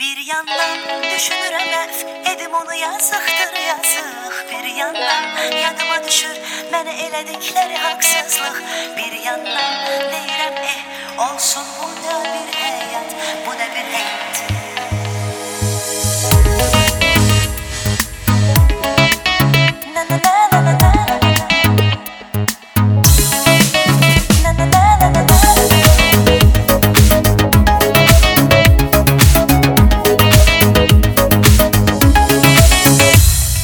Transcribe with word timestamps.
Bir 0.00 0.18
yandan 0.28 1.02
düşünürəm 1.02 1.70
əf 1.76 2.00
Edim 2.32 2.54
onu 2.54 2.74
yazıqdır 2.74 3.54
yazıq 3.66 4.36
Bir 4.50 4.66
yandan 4.80 5.24
yadıma 5.62 5.96
düşür 6.08 6.36
Mənə 6.74 6.98
elədikləri 7.06 7.80
haqsızlıq 7.86 8.60
Bir 8.98 9.16
yandan 9.24 9.74
deyirəm 10.12 10.60
eh 10.74 11.24
Olsun 11.30 11.74
bu 11.80 11.90
da 12.04 12.20
bir 12.28 12.54
həyat 12.60 13.18
Bu 13.46 13.58
da 13.58 13.72
bir 13.74 13.92
həyat 13.96 14.65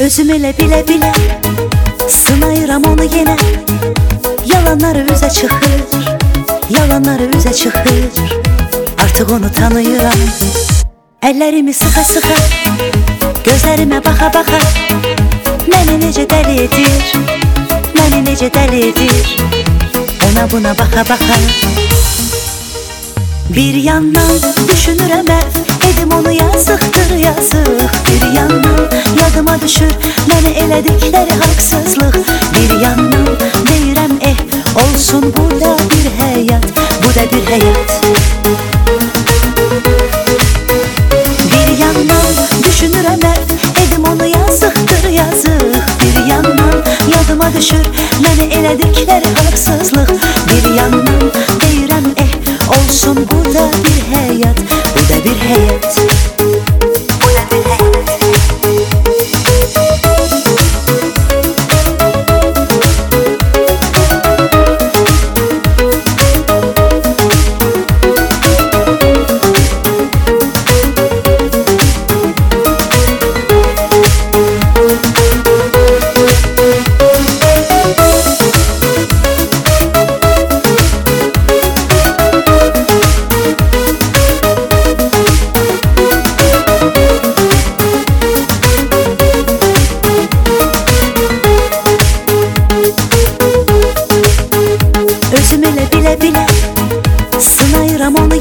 Özüm 0.00 0.30
elə 0.32 0.54
bilə-bilə 0.56 1.10
Sınayıram 2.08 2.86
onu 2.88 3.04
yenə 3.04 3.34
Yalanları 4.48 5.02
üzə 5.12 5.28
çıxır 5.28 5.82
Yalanları 6.72 7.26
üzə 7.36 7.52
çıxır 7.52 8.08
Artıq 9.04 9.34
onu 9.36 9.52
tanıyıram 9.58 10.22
Əllərimi 11.20 11.76
sıxa-sıxa 11.76 12.38
Gözlərimə 13.44 14.00
baxa-baxa 14.08 14.62
Məni 15.68 16.00
necə 16.06 16.24
dəli 16.32 16.56
edir? 16.64 17.12
Məni 17.92 18.24
necə 18.30 18.48
dəli 18.56 18.86
edir? 18.88 19.36
Ona 20.30 20.48
buna 20.48 20.72
baxa-baxa 20.80 21.89
Bir 23.56 23.74
yandan 23.74 24.36
düşünürəm 24.68 25.26
əv 25.34 25.56
Edim 25.88 26.12
onu 26.14 26.32
yazıqdır 26.32 27.10
yazıq 27.18 27.94
Bir 28.06 28.34
yandan 28.36 28.78
yadıma 29.20 29.56
düşür 29.62 29.90
Məni 30.30 30.52
elədikləri 30.62 31.34
haqsızlıq 31.40 32.18
Bir 32.54 32.80
yandan 32.80 33.26
deyirəm 33.70 34.14
eh 34.22 34.38
Olsun 34.84 35.34
bu 35.36 35.60
da 35.60 35.74
bir 35.90 36.06
həyat 36.20 36.68
Bu 37.02 37.14
da 37.14 37.26
bir 37.32 37.44
həyat 37.50 37.90
Bir 41.50 41.70
yandan 41.82 42.32
düşünürəm 42.68 43.26
əv 43.32 43.54
Edim 43.82 44.04
onu 44.12 44.26
yazıqdır 44.26 45.08
yazıq 45.08 45.94
Bir 46.02 46.26
yandan 46.30 46.76
yadıma 47.14 47.50
düşür 47.58 47.86
Məni 48.22 48.46
elədikləri 48.60 49.34
haqsızlıq 49.42 50.14
Bir 50.48 50.74
yandan 50.74 51.49
Olsun 52.70 53.16
bu 53.16 53.54
da 53.54 53.70
bir 53.84 54.16
həyat 54.16 54.58
Bu 54.94 55.08
da 55.08 55.24
bir 55.24 55.38
həyat 55.48 56.19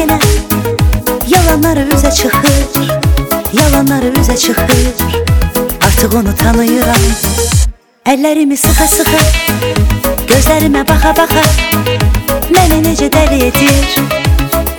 yenə 0.00 0.18
Yalanları 1.28 1.84
üzə 1.94 2.10
çıxır 2.14 2.56
Yalanları 3.52 4.12
üzə 4.20 4.36
çıxır 4.36 4.86
Artıq 5.86 6.14
onu 6.18 6.32
tanıyıram. 6.42 7.04
Əllərimi 8.12 8.56
sıxa-sıxa 8.56 9.22
Gözlərimə 10.30 10.86
baxa-baxa 10.88 11.44
Məni 12.54 12.80
necə 12.86 13.10
dəli 13.12 13.42
edir 13.50 13.88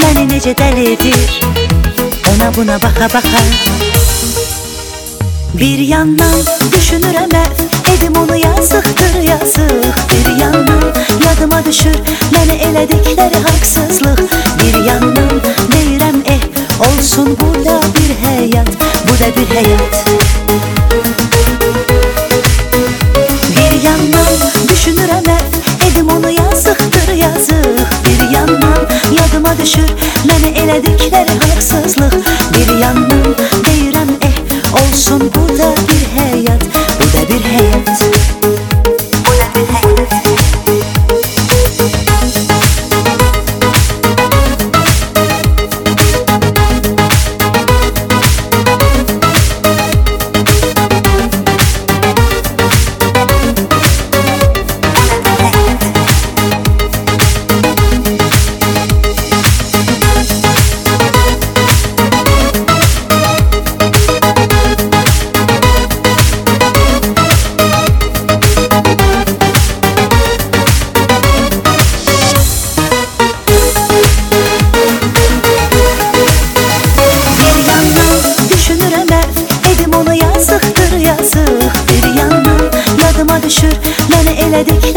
Məni 0.02 0.26
necə 0.34 0.56
dəli 0.58 0.88
edir. 0.96 1.40
Ona 2.34 2.50
buna 2.56 2.80
baxa-baxa 2.82 3.46
Bir 5.62 5.80
yandan 5.94 6.42
düşünürəm 6.74 7.38
əv 7.44 7.62
Edim 7.94 8.16
onu 8.16 8.38
yazıqdır 8.38 9.16
yazıq 9.30 9.98
Bir 10.12 10.42
yandan 10.42 10.84
yadıma 11.26 11.66
düşür 11.66 11.98
Məni 12.34 12.56
elədikləri 12.68 13.44
haqsızlıq 13.48 14.22
Bir 14.60 14.86
yandan 14.86 15.11
Olsun 17.22 17.38
bu 17.40 17.66
da 17.66 17.80
bir 17.96 18.12
həyat 18.26 18.68
Bu 19.08 19.14
da 19.20 19.28
bir 19.36 19.48
həyat 19.56 19.94
Bir 23.58 23.74
yandan 23.84 24.40
düşünürəm 24.70 25.30
əv 25.36 25.60
Edim 25.88 26.10
onu 26.10 26.32
yazıqdır 26.32 27.14
yazıq 27.14 27.94
Bir 28.06 28.30
yandan 28.36 28.90
yadıma 29.20 29.54
düşür 29.62 29.94
Məni 30.26 30.54
elədikləri 30.64 31.38
haqsızlıq 31.46 32.18
Bir 32.58 32.74
yandan 32.82 33.36
deyirəm 33.66 34.12
eh 34.22 34.36
Olsun 34.82 35.22
bu 35.36 35.58
da 35.58 35.74
bir 35.90 36.04
həyat 36.18 36.66
Bu 37.00 37.14
da 37.18 37.28
bir 37.30 37.46
həyat 37.54 38.11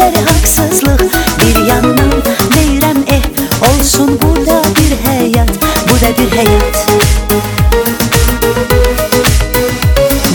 elədikləri 0.05 0.25
haqsızlıq 0.25 1.01
Bir 1.39 1.65
yandan 1.65 2.11
deyirəm 2.53 2.99
eh. 3.07 3.23
Olsun 3.69 4.19
bu 4.21 4.45
da 4.45 4.61
bir 4.77 4.91
həyat 5.05 5.49
Bu 5.89 5.95
da 6.01 6.09
bir 6.17 6.29
həyat 6.37 6.75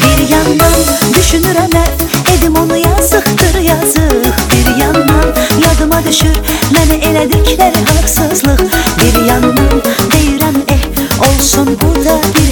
Bir 0.03 0.21
yandan 0.31 0.79
düşünürəm 1.15 1.77
əv 1.83 2.35
Edim 2.35 2.57
onu 2.57 2.77
yazıqdır 2.77 3.61
yazıq 3.61 4.35
Bir 4.51 4.83
yandan 4.83 5.29
yadıma 5.65 6.03
düşür 6.09 6.37
Məni 6.75 7.01
elədikləri 7.11 7.85
haqsızlıq 7.95 8.65
Bir 8.99 9.25
yandan 9.27 9.83
deyirəm 10.13 10.63
eh. 10.69 10.83
Olsun 11.29 11.79
bu 11.83 12.05
da 12.05 12.21
bir 12.35 12.51